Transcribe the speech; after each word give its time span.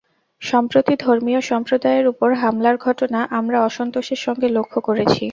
সম্প্রতি 0.41 0.93
ধর্মীয় 0.99 1.41
সম্প্রদায়ের 1.49 2.05
ওপর 2.07 2.29
হামলার 2.41 2.77
ঘটনা 2.85 3.19
আমরা 3.39 3.57
অসন্তোষের 3.67 4.19
সঙ্গে 4.25 4.47
লক্ষ 4.57 4.73
করেছি। 4.87 5.23